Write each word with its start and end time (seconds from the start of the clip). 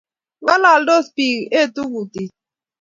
Ngalaldos 0.43 1.07
bik, 1.15 1.37
etu 1.61 1.81
kutit 1.91 2.31